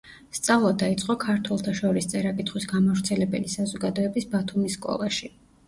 სწავლა 0.35 0.69
დაიწყო 0.83 1.15
ქართველთა 1.23 1.73
შორის 1.81 2.09
წერა-კითხვის 2.15 2.67
გამავრცელებელი 2.73 3.55
საზოგადოების 3.59 4.29
ბათუმის 4.35 4.83
სკოლაში. 4.83 5.35